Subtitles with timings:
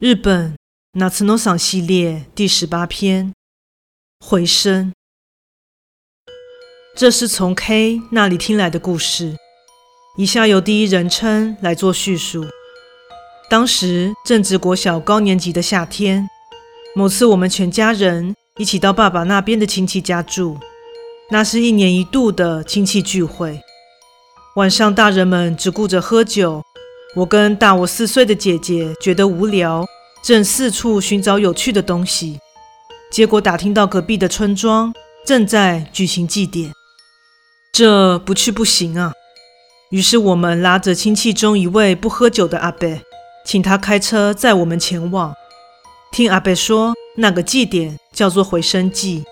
[0.00, 0.54] 日本
[0.92, 3.34] 夏の赏系列第十八篇，
[4.20, 4.92] 回声。
[6.94, 9.36] 这是从 K 那里听来的故事，
[10.16, 12.46] 以下由第一人称来做叙述。
[13.50, 16.30] 当时正值国小高年级的夏天，
[16.94, 20.60] 某次我们全家人一起到爸爸那边的亲戚家住，
[21.32, 23.60] 那是一年一度的亲戚聚会。
[24.54, 26.62] 晚上大人们只顾着喝酒。
[27.16, 29.84] 我跟大我四岁的姐姐觉得无聊，
[30.22, 32.38] 正四处寻找有趣的东西，
[33.10, 34.92] 结果打听到隔壁的村庄
[35.26, 36.70] 正在举行祭典，
[37.72, 39.12] 这不去不行啊！
[39.90, 43.00] 于是我们拉着亲戚中一位不喝酒的阿伯，
[43.46, 45.34] 请他开车载我们前往。
[46.12, 49.24] 听阿伯说，那个祭典叫做回声祭，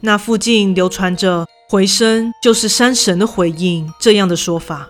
[0.00, 4.86] 那附近流传着回声就是山神的回应这样的说法。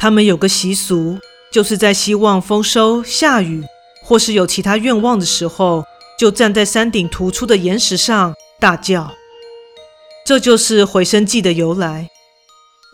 [0.00, 1.18] 他们有个习俗，
[1.52, 3.62] 就是在希望丰收、下雨，
[4.02, 5.84] 或是有其他愿望的时候，
[6.18, 9.12] 就站在山顶突出的岩石上大叫。
[10.24, 12.08] 这就是回声祭的由来。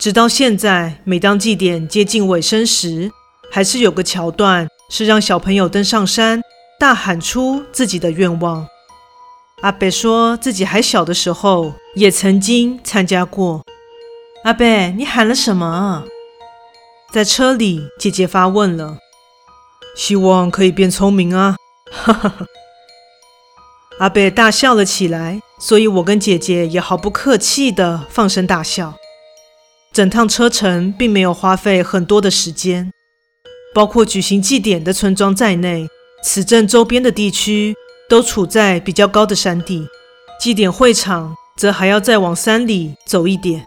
[0.00, 3.12] 直到现在，每当祭典接近尾声时，
[3.52, 6.42] 还是有个桥段是让小朋友登上山，
[6.80, 8.66] 大喊出自己的愿望。
[9.62, 13.62] 阿伯说自己还小的时候，也曾经参加过。
[14.42, 16.02] 阿伯，你喊了什么？
[17.12, 18.98] 在车里，姐姐发问了
[19.96, 21.56] ：“希望可以变聪明啊！”
[21.90, 22.46] 哈哈哈。
[23.98, 28.94] 阿贝大笑了起来，所以我跟姐姐也毫不客气地放声大笑。
[29.94, 32.92] 整趟车程并没有花费很多的时间，
[33.74, 35.88] 包括举行祭典的村庄在内，
[36.22, 37.74] 此镇周边的地区
[38.10, 39.86] 都处在比较高的山地，
[40.38, 43.64] 祭典会场则还要再往山里走一点，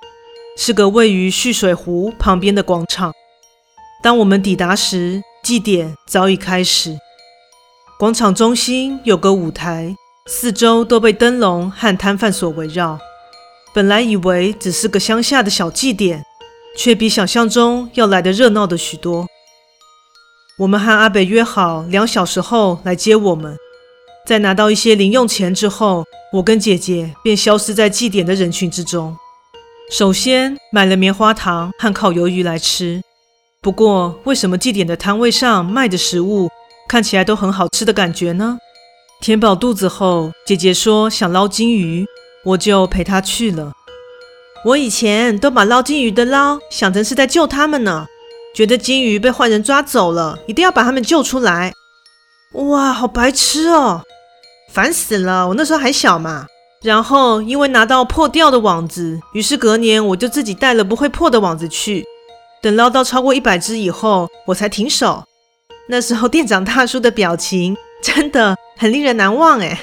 [0.55, 3.11] 是个位于蓄水湖旁边的广场。
[4.01, 6.97] 当我们抵达时，祭典早已开始。
[7.97, 9.93] 广场中心有个舞台，
[10.25, 12.97] 四周都被灯笼和摊贩所围绕。
[13.73, 16.23] 本来以为只是个乡下的小祭典，
[16.77, 19.27] 却比想象中要来的热闹的许多。
[20.59, 23.57] 我们和阿北约好两小时后来接我们。
[24.25, 29.17] 在拿到一些零用钱之后，我跟姐姐便消失在祭典的人群之中。
[29.91, 33.01] 首先买了棉花糖和烤鱿鱼来吃。
[33.61, 36.47] 不过，为什么祭典的摊位上卖的食物
[36.87, 38.57] 看起来都很好吃的感觉呢？
[39.19, 42.05] 填饱肚子后，姐姐说想捞金鱼，
[42.45, 43.73] 我就陪她去了。
[44.63, 48.07] 我以前都把捞金鱼的捞想成是在救他们呢，
[48.55, 51.73] 觉得金鱼被坏人抓走了，一定要把他们救出来。
[52.53, 54.01] 哇，好白痴哦，
[54.71, 55.45] 烦死了！
[55.49, 56.47] 我那时候还小嘛。
[56.81, 62.05] 然后因为拿到破掉的网子，于是隔年我就自己带了不会破的网子去。
[62.61, 65.23] 等捞到超过一百只以后，我才停手。
[65.87, 69.77] 那时候店长大叔的表情真的很令人难忘诶。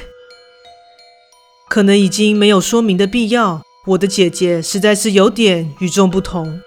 [1.69, 6.61] 可能已经没有说明的必要，我的姐姐实在是有点与众不同。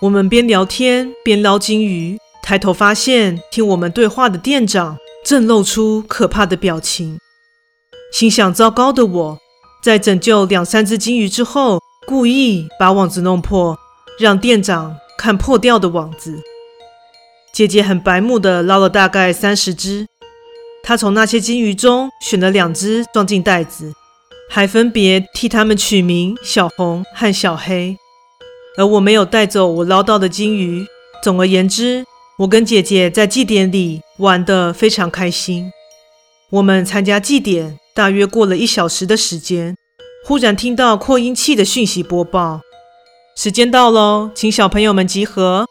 [0.00, 7.18] 我们边聊天边捞金鱼，抬头发现听我们对话的店长正露出可怕的表情。
[8.12, 9.38] 心想糟糕的我，
[9.82, 13.76] 在拯救两三只金鱼之后，故意把网子弄破，
[14.18, 14.96] 让店长。
[15.24, 16.38] 看破掉的网子，
[17.50, 20.06] 姐姐很白目的捞了大概三十只，
[20.82, 23.94] 她从那些金鱼中选了两只装进袋子，
[24.50, 27.96] 还分别替它们取名小红和小黑，
[28.76, 30.84] 而我没有带走我捞到的金鱼。
[31.22, 32.04] 总而言之，
[32.40, 35.72] 我跟姐姐在祭典里玩得非常开心。
[36.50, 39.74] 我们参加祭典大约过了一小时的时间，
[40.26, 42.60] 忽然听到扩音器的讯息播报。
[43.36, 45.66] 时间到喽，请小朋友们集合。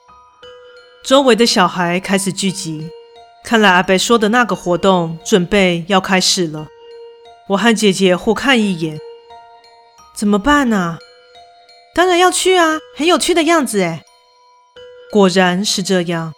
[1.05, 2.89] 周围的小孩开始聚集，
[3.45, 6.67] 看来阿伯说的那个活动准备要开始了。
[7.47, 8.99] 我和姐姐互看一眼，
[10.13, 10.97] 怎么办呢？
[11.95, 14.03] 当然要去啊，很有趣的样子诶。
[15.09, 16.33] 果然是这样。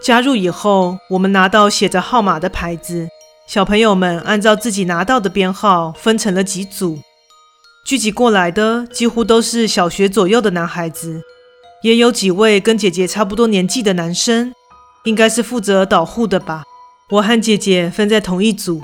[0.00, 3.08] 加入以后，我们拿到写着号码的牌子，
[3.48, 7.00] 小朋友们按照自己拿到的编号分成了几组。
[7.84, 11.20] 聚集过来的几乎都是小学左右的男孩子，
[11.82, 14.54] 也有几位跟姐姐差不多年纪的男生，
[15.04, 16.62] 应该是负责导护的吧。
[17.10, 18.80] 我和姐姐分在同一组。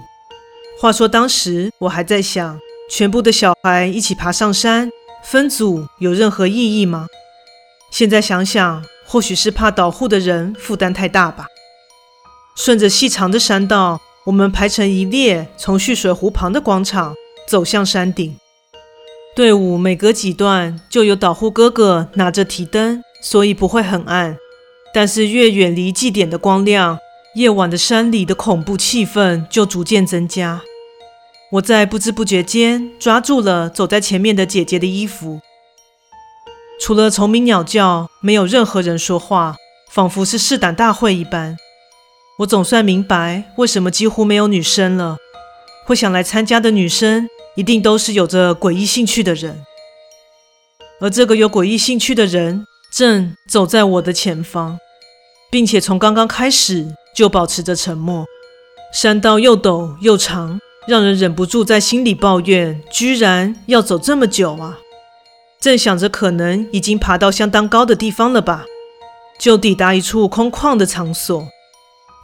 [0.81, 2.59] 话说当时我还在想，
[2.91, 4.91] 全部的小孩一起爬上山，
[5.23, 7.07] 分组有任何意义吗？
[7.93, 11.47] 现在想想，或许是怕导护的人负担太大吧。
[12.57, 17.15] 顺着细长的山道，我们排成一列，从蓄水湖旁的广场
[17.49, 18.37] 走向山顶。
[19.39, 24.37] 队伍每隔几段就有导护哥哥拿着提灯，所以不会很暗。
[24.93, 26.99] 但是越远离祭典的光亮，
[27.37, 30.61] 夜晚的山里的恐怖气氛就逐渐增加。
[31.53, 35.39] 我在不知不觉间抓住了走在前面的姐姐的衣服。
[36.81, 39.55] 除了虫鸣鸟叫，没有任何人说话，
[39.89, 41.57] 仿佛是试胆大会一般。
[42.41, 45.19] 我总算明白为什么几乎没有女生了。
[45.87, 47.29] 会想来参加的女生，
[47.59, 49.65] 一定都是有着诡异兴趣的人。
[51.01, 54.79] 而这个有诡异兴趣的人，正走在我的前方，
[55.51, 58.25] 并且从刚刚开始就保持着沉默。
[58.95, 60.61] 山道又陡又长。
[60.87, 64.79] 让人忍不住在心里抱怨：居然要走这么久啊！
[65.61, 68.65] 正想着，可能已经爬到相当高的地方了吧，
[69.39, 71.47] 就抵达一处空旷的场所。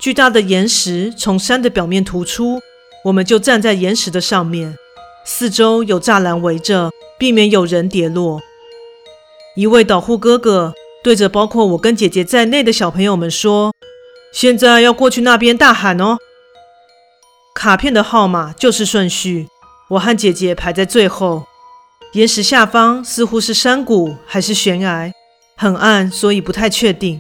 [0.01, 2.59] 巨大的岩石从山的表面突出，
[3.05, 4.75] 我们就站在岩石的上面，
[5.25, 8.41] 四周有栅栏围着，避免有人跌落。
[9.56, 13.73] 一位导护哥哥对着包括我跟姐姐在内的小朋友们说
[14.35, 16.19] ：“现在要过去那边大喊哦！”
[17.55, 19.49] 卡片的号码就是顺序，
[19.91, 21.44] 我和姐姐排在最后。
[22.12, 25.11] 岩石下方似乎是山谷还是悬崖，
[25.56, 27.19] 很暗，所以不太确定。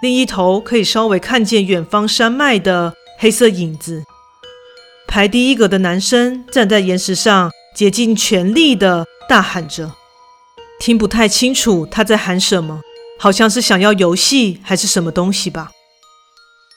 [0.00, 4.04] 另一头可以稍微看见远方山脉的黑色影子。
[5.12, 9.92] 排第一个的男生站在岩石上，竭尽全力地大喊着，
[10.80, 12.80] 听不太清楚他在喊什么，
[13.18, 15.70] 好像是想要游戏还是什么东西吧。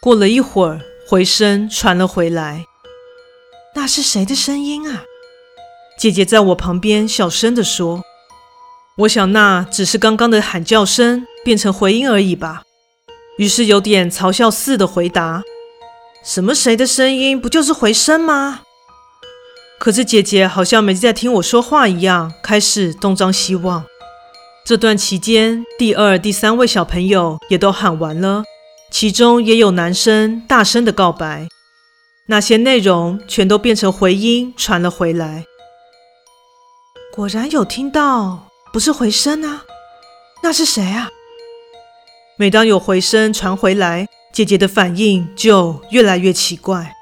[0.01, 2.65] 过了一会儿，回声传了回来。
[3.73, 5.03] 那是谁的声音啊？
[5.97, 8.03] 姐姐在我旁边小声地说
[8.99, 12.63] ：“我想那只是刚刚的喊叫声变成回音而已吧。”
[13.39, 15.41] 于是有点嘲笑似的回答
[16.25, 17.39] ：“什么谁的声音？
[17.39, 18.61] 不就是回声吗？”
[19.79, 23.85] 可是姐姐好像没在听我说话一样，开始东张西望。
[24.65, 28.43] 这段期间，第二、第三位小朋友也都喊完了，
[28.89, 31.47] 其中也有男生大声的告白。
[32.27, 35.45] 那些内容全都变成回音传了回来。
[37.13, 39.63] 果然有听到，不是回声啊？
[40.41, 41.11] 那是谁啊？
[42.37, 46.93] 每当有回声传回来，姐姐的反应就越来越奇怪。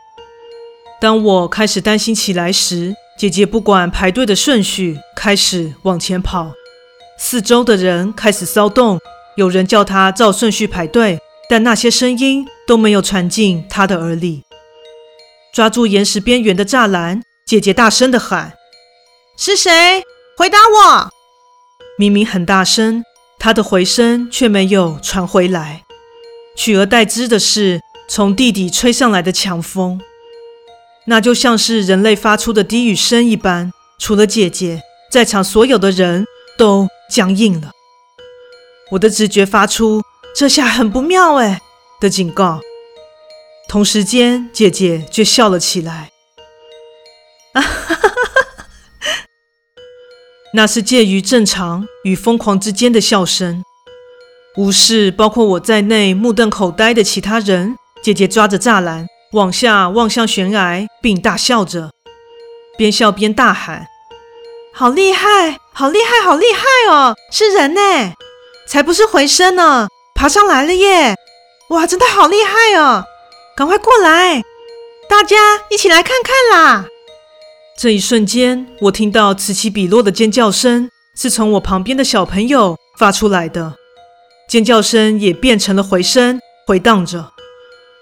[1.01, 6.51] 当我开始担心起来时，姐姐不管排队的顺序，开始往前跑。
[7.18, 9.00] 四周的人开始骚动，
[9.35, 11.19] 有人叫她照顺序排队，
[11.50, 14.44] 但那些声音都没有传进她的耳里。
[15.51, 18.53] 抓住岩石边缘的栅栏，姐姐大声地喊
[19.36, 20.03] ：“是谁？
[20.38, 21.09] 回答我！”
[21.97, 23.03] 明明很大声，
[23.39, 25.83] 她的回声却没有传回来，
[26.55, 30.00] 取而代之的是从地底吹上来的强风，
[31.05, 33.71] 那就像是人类发出的低语声一般。
[34.00, 36.25] 除了姐姐，在场所有的人
[36.57, 37.71] 都僵硬了。
[38.91, 40.01] 我的直觉发出
[40.35, 41.61] “这下很不妙哎”
[42.01, 42.59] 的警告。
[43.69, 46.11] 同时间，姐姐却笑了起来。
[47.53, 48.65] 啊哈哈哈！
[50.53, 53.63] 那是介于正常与疯狂之间的笑声。
[54.55, 61.89] 无视包括我在内目瞪口呆的其他人，姐姐抓着栅栏往下望向悬崖，并大笑着，
[62.77, 63.88] 边笑边大喊
[64.71, 67.15] ：“好厉害，好厉害，好厉害哦！
[67.31, 68.13] 是人呢，
[68.67, 71.15] 才不是回声呢，爬上来了耶！
[71.69, 73.05] 哇，真的好厉害哦！”
[73.57, 74.43] 赶快过来，
[75.10, 75.36] 大家
[75.72, 76.86] 一起来看看啦！
[77.75, 83.74] 这一瞬间，我听到此起彼落的尖叫声，是从我旁边的小朋友发出来的。
[84.53, 87.31] 尖叫声也变成了回声，回荡着。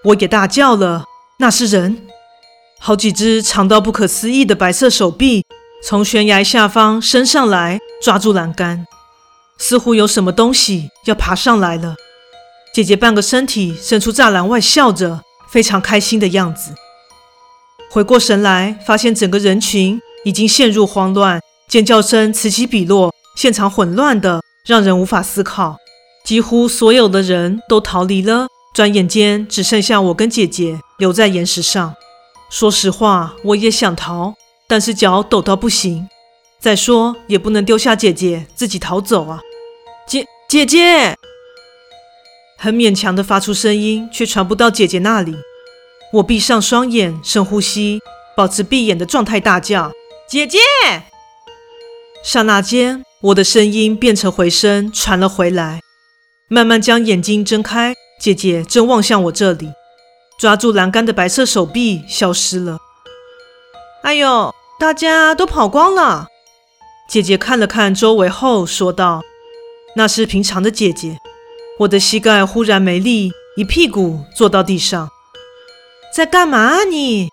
[0.04, 1.06] 我也大叫了
[1.40, 2.06] ：“那是人！”
[2.78, 5.46] 好几只长到不可思议的白色手臂
[5.82, 8.86] 从悬崖下方伸上来，抓住栏杆，
[9.58, 11.96] 似乎有什么东西要爬上来了。
[12.74, 15.22] 姐姐半个身体伸出栅栏外，笑着。
[15.50, 16.74] 非常开心的样子。
[17.90, 21.40] 回过神来，发现整个人群已经陷入慌乱，
[21.70, 25.78] 尖叫声此起彼落，现场混乱的让人无法思考。
[26.24, 31.94] 几乎所有的人都逃离了，转眼间只剩下我跟姐姐留在岩石上。
[32.50, 34.34] 说实话，我也想逃，
[34.68, 36.08] 但是脚抖到不行。
[36.60, 39.40] 再说，也不能丢下姐姐自己逃走啊！
[40.06, 41.16] 姐姐姐。
[42.58, 45.36] 很勉强地发出声音，却传不到姐姐那里。
[46.14, 48.00] 我闭上双眼，深呼吸，
[48.38, 49.92] 保持闭眼的状态，大叫
[50.30, 50.60] ：“姐姐！”
[52.24, 55.80] 刹那间，我的声音变成回声，传了回来。
[56.54, 59.70] 慢慢将眼睛睁开，姐姐正望向我这里，
[60.38, 62.78] 抓住栏杆的白色手臂消失了。
[64.04, 66.28] 哎呦，大家都跑光了！
[67.08, 69.22] 姐姐看了看周围后说道
[69.96, 71.18] ：“那是平常的姐姐。”
[71.80, 75.10] 我的膝盖忽然没力，一屁股坐到地上。
[76.14, 77.30] 在干嘛啊你？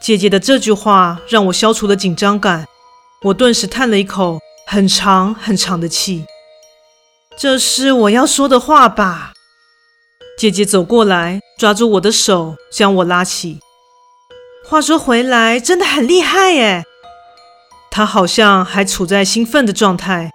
[0.00, 2.64] 姐姐的这句话让我消除了紧张感，
[3.24, 6.24] 我顿时叹了一口很长很长的气。
[7.36, 9.32] 这是我要说的话吧？
[10.38, 13.60] 姐姐走过来，抓住我的手，将我拉起。
[14.66, 16.84] 话说回来，真的很厉害耶！
[17.90, 20.30] 她好像还处在兴奋的状态，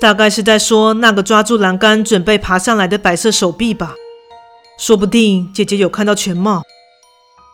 [0.00, 3.94] 大概是在说那个抓住栏杆准备爬上来的白色手臂吧。
[4.78, 6.62] 说不定姐姐有看到全貌。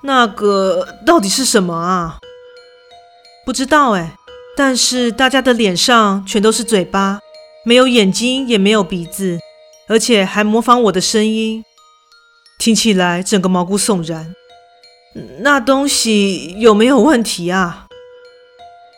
[0.03, 2.19] 那个到底是什么啊？
[3.45, 4.17] 不知道哎，
[4.57, 7.21] 但是大家的脸上全都是嘴巴，
[7.65, 9.39] 没有眼睛，也没有鼻子，
[9.89, 11.65] 而且还模仿我的声音，
[12.59, 14.35] 听起来整个毛骨悚然。
[15.41, 17.87] 那东西有没有问题啊？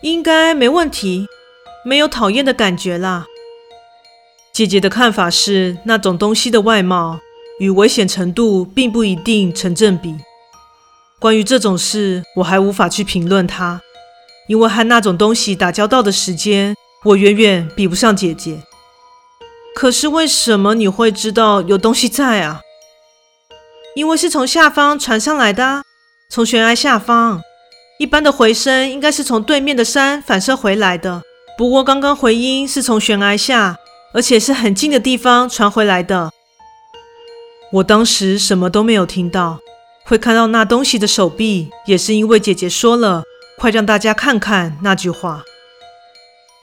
[0.02, 1.26] 应该没问题，
[1.85, 3.26] 没有讨厌的感觉啦。
[4.52, 7.21] 姐姐的看法是，那种东西的外貌
[7.59, 10.14] 与危险程度并不一定成正比。
[11.19, 13.81] 关于这种事，我还无法去评论它，
[14.49, 18.62] 因为和那种东西打交道的时间，我远远比不上姐姐。
[19.75, 22.61] 可是为什么你会知道有东西在啊？
[23.95, 25.83] 因为是从下方传上来的，
[26.28, 27.40] 从悬崖下方。
[27.99, 31.23] 一般的回声应该是从对面的山反射回来的，
[31.57, 33.76] 不过刚刚回音是从悬崖下，
[34.12, 36.30] 而且是很近的地方传回来的。
[37.73, 39.59] 我当时什么都没有听到。
[40.04, 43.23] 会看到那东西的手臂，也是因为姐姐说了
[43.57, 45.45] “快让大家看看”那句话。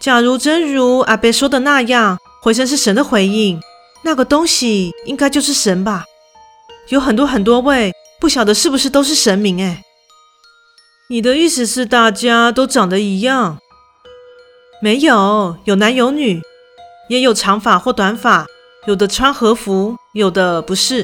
[0.08, 3.60] 假如真如阿伯说的那样，回声是神的回应，
[4.06, 6.06] 那个东西应该就是神吧？
[6.88, 9.62] 有很多很多位，不晓得是不是都是神明？
[9.62, 9.84] 哎，
[11.10, 13.58] 你的意思是大家都长得一样？
[14.82, 16.42] 没有，有男有女，
[17.10, 18.46] 也有长发或短发，
[18.86, 21.04] 有的穿和服，有的不是。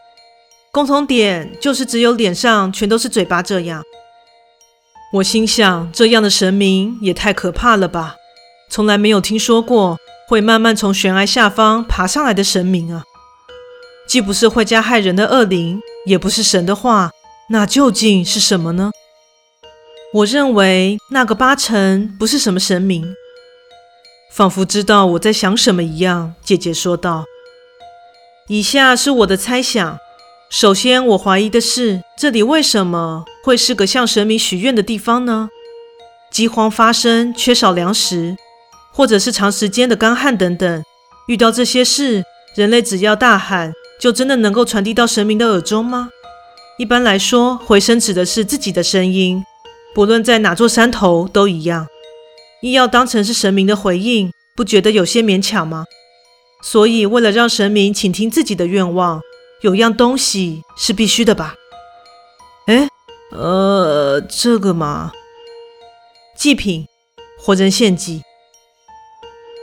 [0.71, 3.83] 共同点就是只有脸上全都是嘴巴这样。
[5.11, 8.15] 我心想，这样的神明也太可怕了吧！
[8.73, 13.03] 从来没有听说过会慢慢从悬崖下方爬上来的神明啊！
[14.07, 17.11] 既不是会加害人的恶灵，也不是神的话，
[17.51, 18.89] 那究竟是什么呢？
[20.11, 23.13] 我认为那个八成不是什么神明。
[24.31, 27.25] 仿佛知道我在想什么一样，姐姐说道
[28.49, 29.99] ：“以下是我的猜想。”
[30.49, 35.49] 首先，我怀疑的是，这里为什么会是个向神明许愿的地方呢？
[36.31, 38.35] 饥荒发生，缺少粮食，
[38.93, 40.83] 或者是长时间的干旱等等。
[41.27, 42.23] 遇到这些事，
[42.55, 46.09] 人类只要大喊，就真的能够传递到神明的耳中吗？
[46.77, 49.43] 一般来说，回声指的是自己的声音，
[49.93, 51.87] 不论在哪座山头都一样。
[52.61, 55.85] 硬要当成是神明的回应，不觉得有些勉强吗？
[56.63, 59.21] 所以，为了让神明倾听自己的愿望。
[59.61, 61.55] 有样东西是必须的吧？
[62.65, 62.89] 哎，
[63.31, 65.13] 呃，这个嘛，
[66.35, 66.85] 祭品，
[67.39, 68.23] 活人献祭。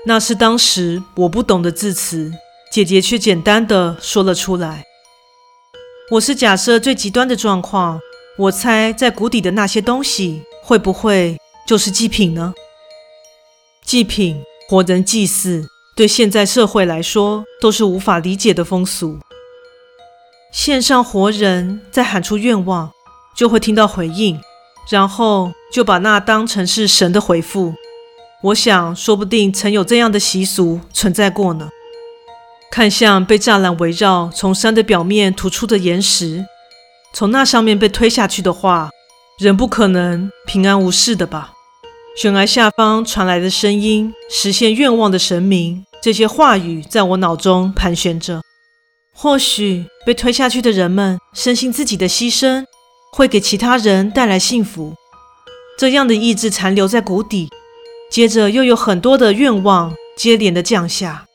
[0.07, 2.33] 那是当时我不懂的字词，
[2.73, 4.85] 姐姐却简单的说了出来。
[6.13, 8.01] 我是假设最极端的状况，
[8.39, 12.55] 我猜在谷底的那些东西会不会就是祭品呢？
[13.85, 19.19] 祭品，活人祭祀，对现在社会来说都是无法理解的风俗。
[20.51, 22.91] 献上活人，再喊出愿望，
[23.37, 24.41] 就会听到回应，
[24.89, 27.75] 然后就把那当成是神的回复。
[28.43, 31.69] 我想，说不定曾有这样的习俗存在过呢。
[32.71, 36.47] 看向被栅栏围绕、从山的表面突出的岩石，
[37.13, 38.89] 从那上面被推下去的话，
[39.39, 41.53] 人不可能平安无事的吧？
[42.17, 48.41] 悬崖下方传来的声音，实现愿望的神明，这些话语在我脑中盘旋着。
[49.13, 52.65] 或许被推下去的人们深信自己的牺牲
[53.13, 54.95] 会给其他人带来幸福，
[55.79, 57.51] 这样的意志残留在谷底，
[58.11, 61.27] 接着又有很多的愿望接连的降下。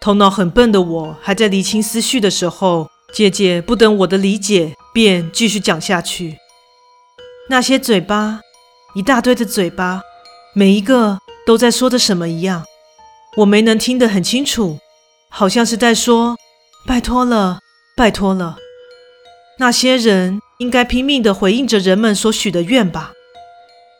[0.00, 6.36] 头脑很笨的我还在理清思绪的时候，姐姐不等我的理解，便继续讲下去。
[7.48, 8.40] 那些嘴巴，
[8.94, 10.02] 一大堆的嘴巴，
[10.54, 12.64] 每一个都在说着什么一样，
[13.38, 14.78] 我没能听得很清楚，
[15.30, 16.36] 好像是在说。
[16.86, 17.58] 拜托了，
[17.96, 18.56] 拜托了！
[19.58, 23.12] 那些人应该拼命地回应着人们所许的愿吧？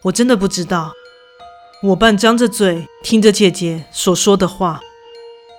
[0.04, 0.92] 我真的不知道。
[1.80, 4.80] 我半张着嘴听着姐姐所说的话，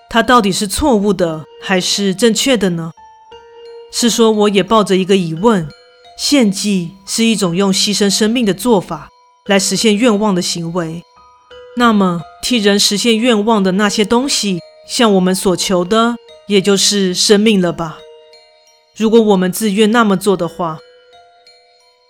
[0.10, 2.92] 她到底是错误的还是正确的呢？
[3.90, 5.66] 是说我也抱着一个疑问：
[6.18, 9.08] 献祭是一种用牺牲生命的做法
[9.46, 11.02] 来实现愿望的行为，
[11.78, 17.98] 那么替人实现愿望的那些东西，向我们所求的，也就是生命了吧？
[18.98, 20.80] 如果我们自愿那么做的话，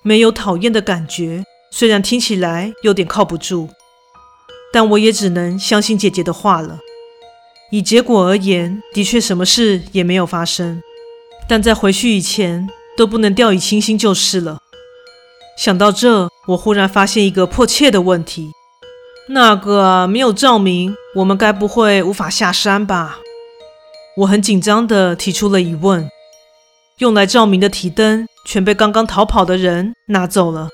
[0.02, 3.70] 没有讨厌的感觉，虽然听起来有点靠不住，
[4.72, 6.80] 但我也只能相信姐姐的话了。
[7.72, 10.82] 以结果而言，的确什么事也没有发生，
[11.48, 14.60] 但在回去以前都不能掉以轻心就是了。
[15.58, 18.52] 想到这，我忽然发现一个迫切的问题：
[19.30, 23.20] 那个没有照明，我们该不会无法下山吧？
[24.18, 26.10] 我很紧张地提出了疑问。
[26.98, 30.70] 用来照明的提灯全被刚刚逃跑的人拿走了。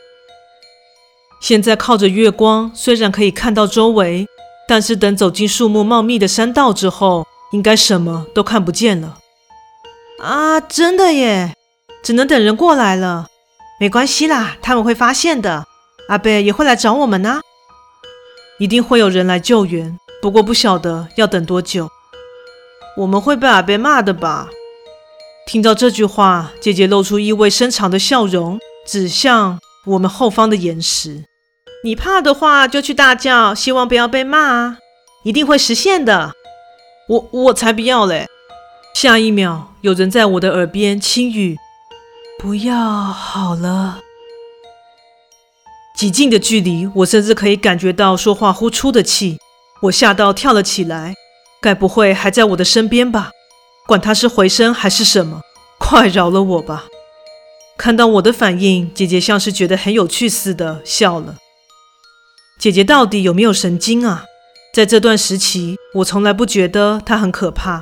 [1.40, 4.26] 现在靠着月光，虽然可以看到周围，
[4.68, 9.20] 但是等走进树木茂密的山道之后，应该什么都看不见了。
[10.20, 11.54] 啊，真的耶！
[12.04, 13.28] 只能等人过来了。
[13.80, 15.66] 没关系啦，他们会发现的。
[16.08, 17.42] 阿伯也会来找我们呢。
[18.58, 21.90] 一定会有人来救援，不过不晓得要等多久。
[22.98, 24.48] 我们会被阿伯骂的吧？
[25.46, 31.24] 听到这句话，姐姐露出意味深长的笑容，指向我们后方的岩石。
[31.84, 34.78] 你怕的话，就去大叫，希望不要被骂啊，
[35.24, 36.34] 一定会实现的。
[37.08, 38.26] 我我才不要嘞！
[38.96, 41.58] 下一秒，有人在我的耳边轻语
[42.42, 44.00] ：“不要好了。”
[45.96, 49.38] 极近的距离，我甚至可以感觉到说话呼出的气。
[49.84, 51.14] 我吓到跳了起来，
[51.62, 53.30] 该不会还在我的身边吧？
[53.86, 55.42] 管他是回声还是什么，
[55.78, 56.86] 快饶了我吧！
[57.78, 61.36] 看到我的反应，姐姐像是觉得很有趣似的笑了。
[62.58, 64.24] 姐姐到底有没有神经啊？
[64.74, 67.82] 在这段时期，我从来不觉得她很可怕。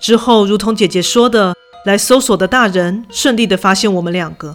[0.00, 1.54] 之后，如同姐姐说的，
[1.84, 4.54] 来搜索的大人顺利的发现我们两个。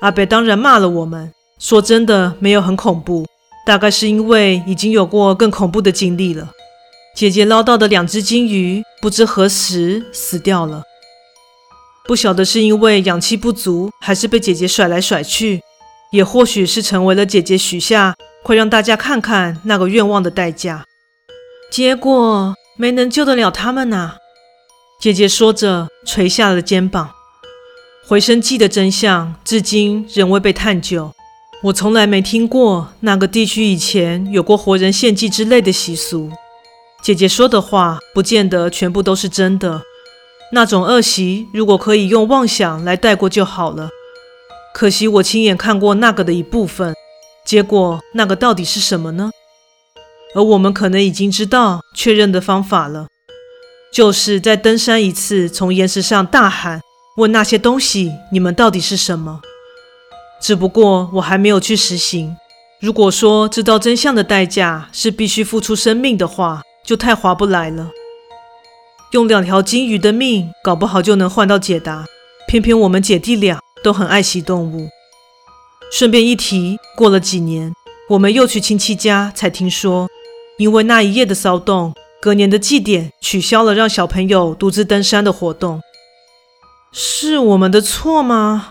[0.00, 3.26] 阿北当然骂了我们，说真的没有很恐怖，
[3.66, 6.50] 大概是因为已经有过更恐怖的经历了。
[7.16, 10.82] 姐姐捞到的两只金鱼，不知何时死掉了。
[12.06, 15.62] 不晓得是因为氧气不足，还是被姐姐甩来甩去，
[16.12, 20.84] 也或许是成为了姐姐许下会让大家看看那个愿望的代价。
[21.70, 24.16] 结果没能救得了他们呐、
[25.00, 27.10] 姐姐说着，垂下了肩膀。
[28.06, 31.10] 回声祭的真相至今仍未被探究。
[31.62, 36.30] 我从来没听过那个地区以前有过活人献祭之类的习俗。
[37.02, 39.80] 姐姐说的话不见得全部都是真的，
[40.54, 43.90] 那种恶习如果可以用妄想来带过就好了。
[44.72, 46.94] 可惜我亲眼看过那个的一部分，
[47.44, 49.30] 结果那个到底是什么呢？
[50.34, 53.06] 而我们可能已经知道确认的方法了，
[53.92, 56.80] 就是再登山一次，从岩石上大喊，
[57.16, 59.40] 问那些东西：“你们到底是什么？”
[60.42, 62.36] 只不过我还没有去实行。
[62.80, 67.88] 如果说知道真相的代价是必须付出生命的话，就太划不来了。
[69.14, 72.04] 用两条金鱼的命，搞不好就能换到解答。
[72.48, 74.88] 偏偏我们姐弟俩都很爱惜动物。
[75.92, 77.72] 顺便一提，过了几年，
[78.08, 80.08] 我们又去亲戚家，才听说，
[80.58, 85.80] 因为那一夜的骚动，隔年的祭典取消了让小朋友独自登山的活动。
[86.90, 88.70] 是我们的错吗？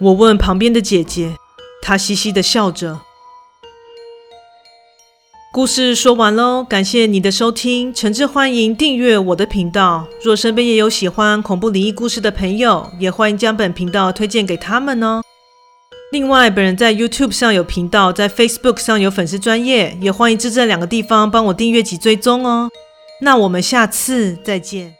[0.00, 1.34] 我问旁边的姐姐，
[1.82, 3.00] 她嘻嘻的笑着。
[5.56, 10.06] 故事说完喽，感谢你的收听，诚挚欢迎订阅我的频道。
[10.22, 15.22] 若身边也有喜欢恐怖灵异故事的朋友，也欢迎将本频道推荐给他们哦。
[16.12, 22.68] 另外，本人在 YouTube 上有频道，在 Facebook 上有粉丝专业，也欢迎至这两个地方帮我订阅及追踪哦。
[23.22, 24.95] 那我们下次再见。